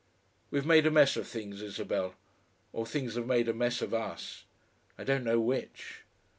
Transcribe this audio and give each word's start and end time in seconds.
"We've 0.49 0.65
made 0.65 0.87
a 0.87 0.89
mess 0.89 1.15
of 1.15 1.27
things, 1.27 1.61
Isabel 1.61 2.15
or 2.73 2.87
things 2.87 3.13
have 3.13 3.27
made 3.27 3.47
a 3.47 3.53
mess 3.53 3.83
of 3.83 3.93
us. 3.93 4.45
I 4.97 5.03
don't 5.03 5.23
know 5.23 5.39
which. 5.39 6.01